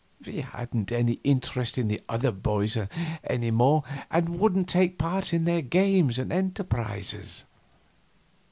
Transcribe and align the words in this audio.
We 0.25 0.41
hadn't 0.41 0.91
any 0.91 1.19
interest 1.23 1.77
in 1.77 1.87
the 1.87 2.01
other 2.09 2.31
boys 2.31 2.75
any 3.23 3.51
more, 3.51 3.83
and 4.09 4.39
wouldn't 4.39 4.67
take 4.67 4.97
part 4.97 5.31
in 5.31 5.43
their 5.45 5.61
games 5.61 6.17
and 6.17 6.33
enterprises. 6.33 7.43